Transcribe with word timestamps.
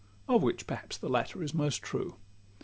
Of 0.27 0.41
which 0.41 0.65
perhaps 0.65 0.97
the 0.97 1.09
latter 1.09 1.43
is 1.43 1.53
most 1.53 1.83
true. 1.83 2.15